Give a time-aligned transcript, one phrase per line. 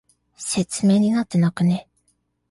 [0.35, 1.87] 説明になってなくね？